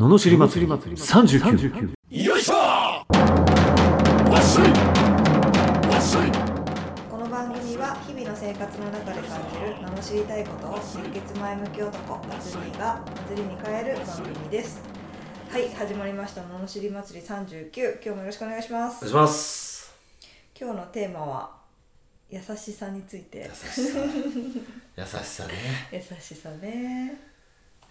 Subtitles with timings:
[0.00, 0.72] ののしり祭り。
[0.72, 2.54] 39よいしょ
[7.10, 14.80] この番組は日々の生活の中で感じる名の知りたいことを熱血前向き男祭りが祭りに変える番組です。
[15.50, 16.44] はい始まりました。
[16.44, 18.96] ののしり祭り39今日もよろしくお願いします。
[18.96, 19.94] お願いします。
[20.58, 21.50] 今日のテーマは
[22.30, 23.50] 優しさについて。
[23.50, 23.98] 優しさ。
[24.96, 25.52] 優しさね。
[25.92, 27.29] 優しさね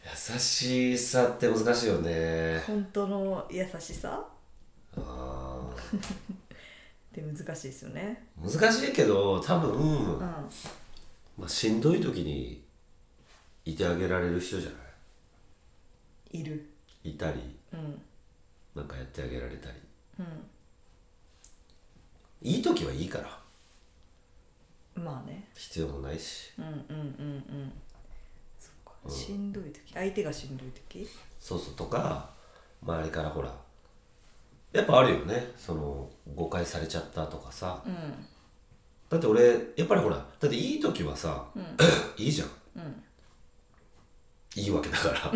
[0.05, 2.59] 優しさって難しいよね。
[2.65, 4.25] 本当の優しさ？
[4.97, 8.27] あって 難しいですよね。
[8.41, 10.19] ー難しいけど多分、うん。
[10.19, 12.63] まあ、しんどい時に
[13.65, 14.77] いてあげられる人じゃな
[16.31, 16.39] い？
[16.41, 16.69] いる。
[17.03, 18.01] いたりうん。
[18.75, 19.77] なんかやってあげられたり。
[20.19, 20.23] う
[22.41, 25.01] いい時はいいから。
[25.01, 25.49] んまあね。
[25.55, 26.51] 必要もないし。
[26.57, 26.93] うんうんうんう
[27.57, 27.73] ん
[29.09, 29.93] しんどい時？
[29.93, 31.07] 相手がしんどい時？
[31.39, 32.29] そうそうとか
[32.83, 33.53] 周りからほら
[34.71, 35.51] やっぱあるよね。
[35.57, 37.81] その誤解されちゃったとかさ。
[37.85, 37.93] うん。
[39.09, 39.43] だって俺
[39.75, 41.43] やっぱりほらだっていい時はさ、
[42.15, 42.49] いいじゃん、
[44.55, 45.31] いいわけだから。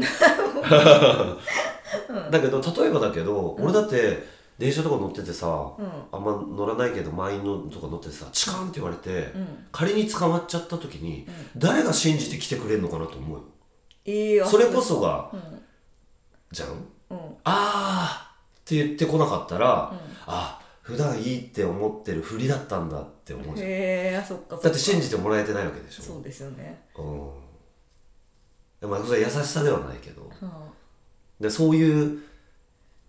[2.30, 5.74] だけど例えばだけど、俺だって電車とか乗っててさ、
[6.12, 9.34] あんま乗らないけど満員のとか乗っててさチカンって言われて、
[9.72, 11.28] 仮に捕まっちゃった時に、
[11.58, 13.44] 誰が信じて来てくれるのかなと思うよ
[14.06, 15.32] ええあそれこそが、
[16.52, 16.70] じゃん？
[17.10, 17.20] うん。
[17.44, 19.94] あーって言ってこなかったら、
[20.26, 23.70] あ普段いいって思ってるふりだったんだって思うじゃん。
[23.70, 26.04] へえあそっかだって信じてもらえてないわけでしょ。
[26.04, 26.84] そうですよね。
[26.98, 27.30] うん。
[28.82, 30.30] でまあそれは優しさではないけど。
[30.42, 30.68] は
[31.40, 32.22] でそういう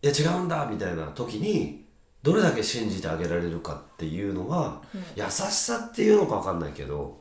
[0.02, 1.84] いや違うんだみたいな時に
[2.22, 4.82] どれだけ信じてあげられるかっていうのは、
[5.14, 7.14] 優しさっていうのか分かんないけど、うん、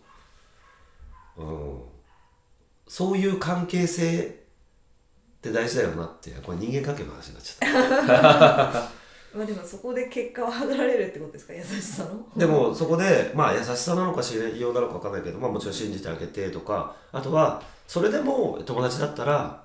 [2.93, 8.79] そういう関係性って大事だよなってこれ人間関係の話になっちゃった。
[8.85, 8.91] あ
[9.33, 11.53] まあでもそこで結果をはられるってことですか？
[11.53, 12.23] 優しさの？
[12.37, 19.63] でもそこでまあ優しさなのか信用なのか分かんないけど、まあ、もちろん信じてあげてとかあとはそれでも友達だったら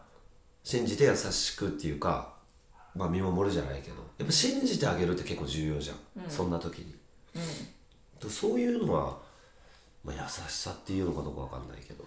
[0.65, 2.33] 信じて優しくっていうか、
[2.95, 6.95] まあ、見守るじゃないけどやっぱ信じてあげるって結構重要じゃん、そんな時に、
[8.31, 9.28] そういうのは、
[10.09, 12.03] まあ、優しさっていうのかどうか分かんないけど、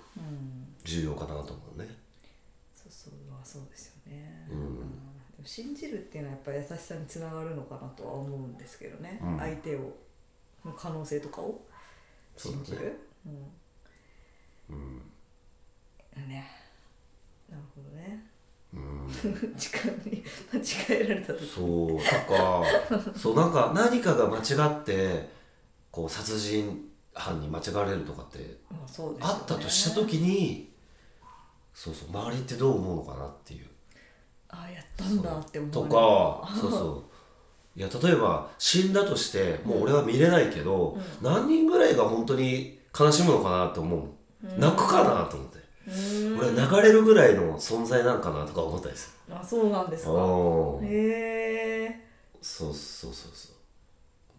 [0.83, 1.87] 重要かなと思うね。
[2.75, 4.79] そうそうまあそうですよね、うん。
[4.79, 9.37] でも信じるっていうのはやっぱり優しさにつながるのかなとは思うんですけどね、うん。
[9.37, 9.95] 相手を
[10.65, 11.61] の可能性とかを
[12.35, 12.99] 信じる？
[13.27, 13.29] う,、
[14.73, 14.85] うん。
[16.23, 16.49] んね
[17.49, 18.25] なるほどね。
[18.73, 19.07] うん。
[19.55, 21.45] 時間に間違えられた時。
[21.45, 22.63] そうとか。
[23.15, 25.29] そうなんか何かが間違って
[25.91, 28.77] こう殺人犯に間違われるとかってま
[29.21, 30.71] あったとした時に
[31.73, 33.65] そうそう周りってどう思うのかなっていう。
[34.49, 37.79] ああやったんだって思うとかそうそう。
[37.79, 43.99] いや例えば死んだとしてもう俺は見れないけど、何人ぐらいが本当に悲しむのかなって思う。
[43.99, 45.59] の、泣くかなと思って、
[46.37, 49.35] 俺流れるぐらいの存在なんかなとか思ったりする。
[49.35, 50.11] あそうなんですか。
[50.11, 50.85] うん。
[50.85, 52.07] へえ
[52.41, 53.55] そうそうそうそう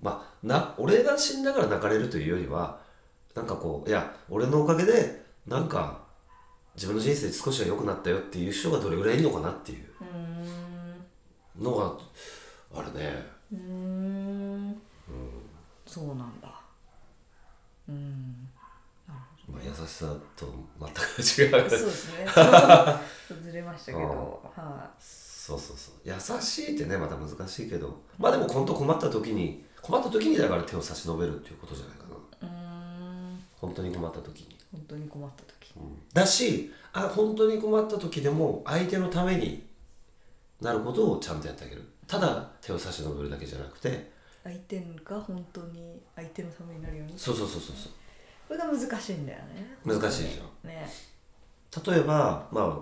[0.03, 2.81] まあな俺が死んだから泣かれるというよりは
[3.35, 6.03] なんかこういや俺のおかげでなんか
[6.75, 9.89] 自分の人生少しは良くなったよっていう人がどれぐらいいるのかなっていう
[11.62, 11.93] のが
[12.75, 13.25] あるね。
[13.53, 14.83] うーん。
[15.87, 16.61] そうなんだ。
[17.89, 18.49] うん。
[19.07, 20.47] まあ優しさと
[20.81, 21.71] 全く違う。
[21.71, 22.27] そうですね。
[23.43, 24.43] ずれましたけど。
[24.57, 25.95] はそうそうそう。
[26.05, 28.03] 優しいってねまた難しいけど。
[28.19, 32.12] まあでも本当困った時に困った時にだから手を差し伸べるっていうことじゃないかな。
[33.60, 34.56] 本当に困った時に。
[34.72, 35.75] 本当に困った時。
[36.12, 39.66] だしあ本当に困った時でも相手のために
[40.60, 41.82] なることをちゃんとやってあげる。
[42.06, 44.10] ただ手を差し伸べるだけじゃなくて。
[44.44, 47.19] 相手が本当に相手のためになるように。
[47.19, 47.93] そうそうそうそうそう。
[48.49, 49.76] これが難しいんだよね。
[49.84, 50.88] 難しいじゃんね。
[51.87, 52.78] 例えばまあ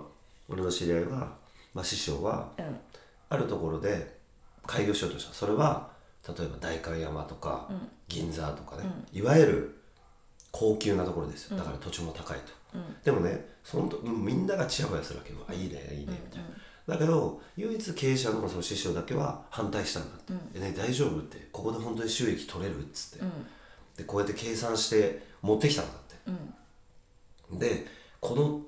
[0.49, 1.35] 俺の知り合いは、
[1.73, 2.79] まあ、師匠はうん。
[3.29, 4.19] あるところで
[4.67, 5.33] 開業しようとした。
[5.33, 5.90] それは
[6.27, 7.89] 例えば代官山とか、ん。
[8.07, 8.83] 銀座とかね、
[9.13, 9.81] いわゆる
[10.51, 11.57] 高級なところですよ。
[11.57, 15.39] だから土地も高いと、でもねそのとうんみんながチヤホヤするわけよ。
[15.47, 16.43] あいいねいいねみたい
[16.87, 23.25] な、だけど唯一経営者のその師匠だけは反対したんだって「えね、大丈夫?」って「ここで本当に収益取れる?」っつって、
[23.95, 25.97] でこうやって計算して持ってきたんだっ
[27.53, 27.87] て、で
[28.19, 28.61] この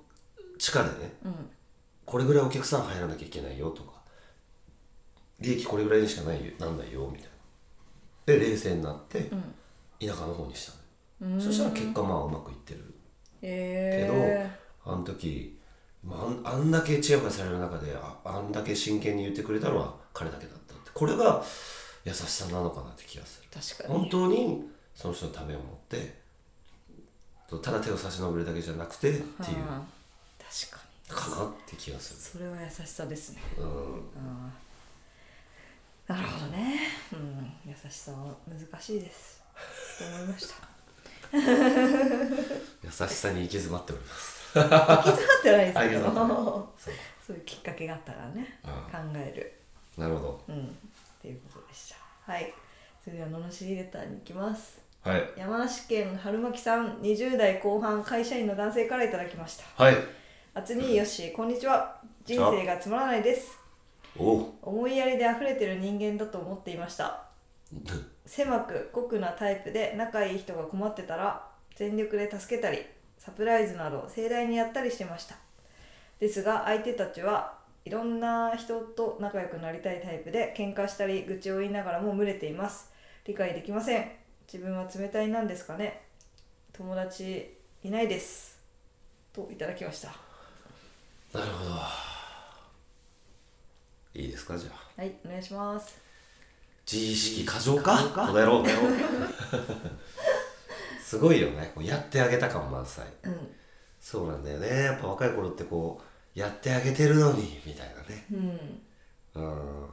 [0.58, 1.18] 地下でね、
[2.06, 3.92] これぐらいお客さん入らなきゃいけないよとか
[5.42, 7.33] 利益これぐらいにしかないよなんないよみたいな
[8.26, 9.30] で冷静になって
[10.00, 10.72] 田舎の方にし
[11.20, 12.80] たの、そしたら結果まあうまくいってる。
[13.42, 14.52] けど、へえ
[14.86, 15.60] あの時
[16.04, 20.92] まあ、あんあんだけチヤホヤされる中でああんだけ真剣に言ってくれたのは彼だけだったって。
[20.94, 21.44] これが
[22.06, 23.50] 優しさなのかなって気がする。
[23.50, 24.00] 確かに。
[24.00, 26.22] 本当にその人のためを思って
[27.62, 29.28] ただ手を差し伸べるだけじゃなくてっていう。
[29.70, 30.68] あー。
[30.70, 30.94] 確かに。
[31.16, 33.42] かなって気がすそれは優しさですね。
[33.58, 33.72] る、うん、
[36.08, 36.80] なるほどね。
[37.14, 37.54] うん。
[37.66, 39.42] 優しさは難しいです。
[40.00, 40.56] と思いました。
[42.84, 44.54] 優しさに行き詰まっております。
[44.54, 45.04] 気づか
[45.40, 46.94] ってないですけどそう
[47.26, 48.60] そういうきっかけがあったからね。
[48.64, 49.54] あ考える。
[49.98, 50.66] なるほうん。
[50.66, 50.70] っ
[51.22, 52.32] ていうことでした。
[52.32, 52.54] はい。
[53.04, 54.82] それでは罵りレターに行きます。
[55.06, 55.30] どはい。
[55.38, 59.84] 山梨県春巻さん20代後半会社員の男性からいただきました。
[59.84, 59.96] はい。
[60.54, 62.02] あつによしこんにちは。
[62.26, 63.63] 人生がつまらないです
[64.18, 67.26] 思いやりで溢れてる人間だと思っていました。
[68.26, 72.80] 狭く酷なタイプで仲いい人が困ってたら全力で助けたり
[73.18, 75.36] サプライズなど盛大にやったりしてました。
[76.20, 82.92] ですが相手たちはいろんな人と仲良くなりたいタイプで喧嘩したり愚痴を言いながらも群れています。
[83.26, 84.12] 理解できません。
[84.52, 86.04] 自分は冷たいなんですかね。
[86.72, 88.60] 友達いないです。
[89.34, 90.10] といただきました。
[91.38, 92.13] なるほど
[94.16, 95.02] いいですかじゃあ。
[95.02, 96.00] はいお願いします。
[96.92, 97.98] 自意識過剰か？
[98.14, 98.64] この野郎。
[101.02, 101.72] すごいよね。
[101.74, 103.06] こうやってあげた感満載。
[103.24, 103.56] うん。
[104.00, 104.68] そうなんだよね。
[104.84, 106.02] やっぱ若い頃ってこ
[106.36, 108.26] うやってあげてるのにみたいなね。
[108.32, 109.42] うん。
[109.44, 109.88] うん。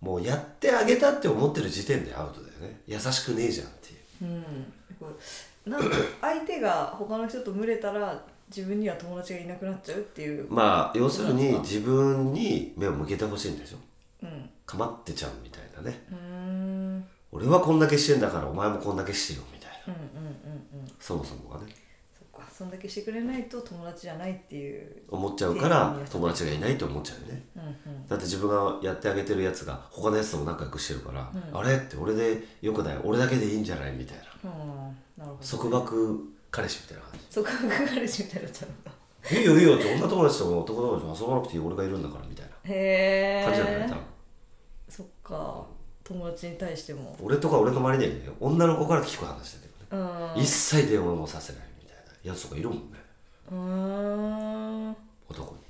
[0.00, 2.80] もうやってあげたって思ってる時点でアウトだよね。
[2.86, 4.24] 優しくねえじゃんっていう。
[4.24, 5.06] うん、こ
[5.66, 10.46] れなんか相手が他の人と群れたら自分には友達がいなくなっちゃうっていう。
[10.50, 13.78] まあ要するに自分に目を向けてほしいんでしょ
[14.22, 14.50] うん。
[14.66, 17.02] かまってちゃうみたいなね。
[17.32, 19.94] 俺はこんだけしてんだからお前もこんだけしてよみたいな。
[19.94, 20.28] うんうん
[20.82, 21.74] うんそもそもがね。
[22.12, 22.46] そっか。
[22.52, 25.02] そんだけしてくれないと友達じゃないっていう。
[25.08, 27.44] 思っちゃうから友達がいないと思っちゃうよね。
[27.56, 28.06] うんうん。
[28.06, 31.58] だって自分がやってあげてるやつが他のやつとも仲良くしてるから、うん。
[31.58, 32.98] あれって俺でよくない。
[33.02, 34.50] 俺だけでいいんじゃないみたいな。
[34.50, 34.58] うん。
[35.16, 38.92] なるほど束縛彼氏みたいな感そこが彼氏みたいになっちゃうんだ
[39.28, 42.52] じいいよいいよって女友達とも男友達も遊ばなくていい俺がいるんだからみたいな。
[42.64, 43.74] へ感じじゃない？
[43.74, 44.02] え多分。
[44.88, 45.66] そっか。
[46.04, 47.16] 友達に対しても。
[47.22, 50.42] 俺とか俺の周りにはいね女の子から聞く話だけどね、うん。
[50.42, 52.84] 一切電話もさせないみたいなやつとかいるもんね。
[53.50, 53.56] うー
[54.90, 54.96] ん。
[55.30, 55.60] 男に。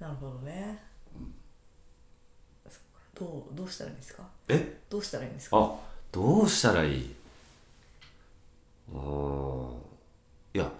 [0.00, 0.82] なるほどね、
[2.68, 2.78] そっか。
[3.14, 4.22] どうどうしたらいいんですか？
[4.48, 4.78] え？
[4.90, 5.56] どうしたらいいんですか？
[5.58, 5.74] あ
[6.10, 7.14] どうしたらいい？
[8.92, 8.96] い
[10.58, 10.70] や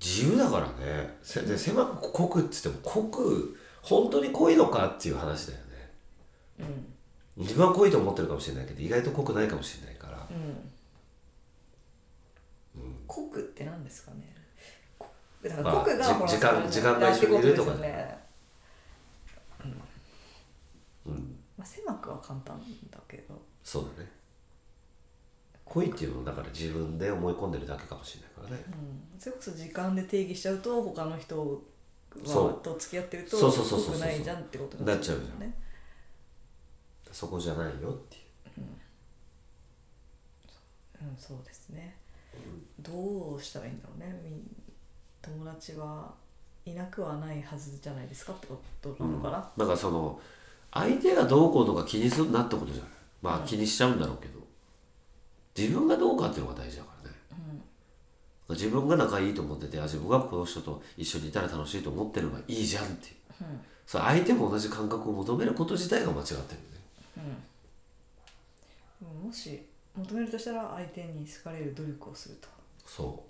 [0.00, 1.16] 自由だからね。
[1.22, 5.90] せで狭く濃くって言っても濃く本当に濃いのかっていう話だよね。
[6.60, 6.92] うん。
[7.44, 10.28] 自分は濃いと思ってるかもしれないけど意外と濃くないかもしれないから。
[10.30, 10.34] う
[12.78, 12.94] ん。
[13.06, 14.34] 濃くって何ですかね。
[14.98, 15.08] こ
[15.42, 18.18] だからまあ濃くがじほら時間時間が一緒にいるとかってことですよね、
[21.06, 21.36] うん。
[21.56, 22.60] まあ、狭くは簡単
[22.90, 23.40] だけど。
[23.62, 24.10] そうだね
[25.64, 28.64] 濃いっていうのはだから自分で思い込んでるだけかもしれないからね。
[29.14, 31.62] うん、それこそ時間で定義しちゃうと他の人
[32.24, 35.38] はと付き合ってるとそうそうそうそうないじゃんってことなっちゃうじゃん。
[35.40, 35.54] ね
[37.10, 38.20] そこじゃないよってい
[38.58, 38.62] う。
[41.02, 41.16] うん。
[41.16, 41.96] そうですね。
[42.80, 44.20] どうしたらいいんだろうね。
[44.24, 44.42] み
[45.22, 46.12] 友達は
[46.66, 50.20] いなくはないはずじゃないですかってことなのかな、だからその
[50.72, 52.92] 相手がどうこうとか気にするなってことじゃない。
[53.22, 54.43] まあ気にしちゃうんだろうけど
[55.56, 57.16] 自分がどうかっていうのが大事だからね、
[58.50, 63.14] 自分が仲いいと思っててあ自分がこの人と一緒にいたら楽しいと思ってればいいじゃんっていう、
[63.86, 66.44] それ相手も同じ感覚を求めること自体が間違ってるよね。
[69.00, 69.62] でももし
[69.96, 72.48] 求めるとしたら相手に好かれる努力をすると。
[72.84, 73.24] そ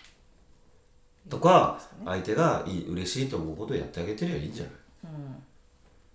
[1.26, 1.30] う。
[1.30, 4.72] とか相手がいい嬉しいと思うことをやってあげてりゃいいんじゃない。
[5.04, 5.42] うん。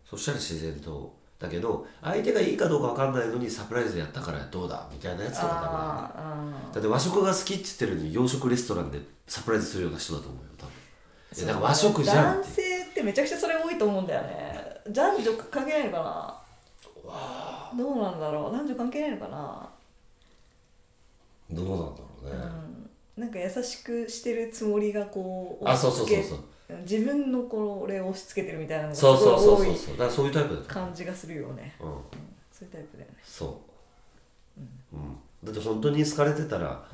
[0.09, 11.47] そしたら自然とだけど相手がいいかどうか分かんないのにサプライズでやったからどうだみたいなやつとかダメだだって和食が好きって言ってるのに洋食レストランでサプライズするような人だと思うよ多分。
[11.47, 14.59] だから和食じゃんっ男て性ってめちゃくちゃそれ多いと思うんだよね。
[14.89, 16.43] 男女関係ないのか
[17.07, 17.77] な？
[17.77, 18.51] どうなんだろう？
[18.51, 19.69] 男女関係ないのかな？
[21.51, 21.93] どうなんだろ
[22.23, 22.31] うね、
[23.15, 26.39] なんか優しくしてるつもりがこうあそうそうそうそう
[26.81, 29.55] 自分のこれを押し付けてるみたいなのがすそうそうそう。
[29.57, 31.75] ごい多いそうそうだからそういうタイプだ感じがするよね。
[31.79, 31.91] う、うん、
[32.51, 33.17] そういうタイプだよね。
[33.23, 33.61] そ
[34.57, 35.17] う、うん。
[35.43, 36.87] だって本当に好かれてたら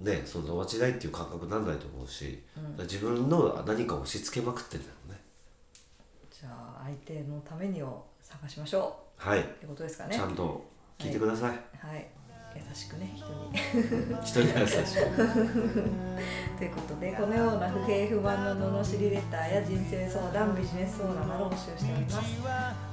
[0.00, 5.20] ねその友達いっていう感覚にならないと思うし、だから自分の何か押し付けまくってんだよね。
[6.30, 9.38] じゃあ相手のためにを探しましょはい。
[9.38, 10.16] うってことですかね。
[10.16, 10.64] ちゃんと
[10.98, 12.06] 聞いてください、はい
[12.54, 13.40] 優しくね人に。
[14.24, 14.94] 人に優しい
[16.58, 22.16] ということでこのような不平不満の罵りレターや人生相談ビジネス相談などを募集しております。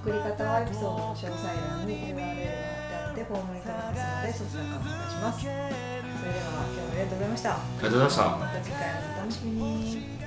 [0.03, 1.29] 送り方はエピソードの詳細
[1.77, 5.39] 欄に URL が貼ってあってフォームに飛べますのでそちらからお願いします。
[5.41, 7.51] それでは今日もありがとうございました。
[7.51, 8.23] ありがとうございました。
[8.23, 10.20] また次回のお楽